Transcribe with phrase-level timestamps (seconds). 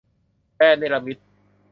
[0.57, 1.17] แดนเนรมิต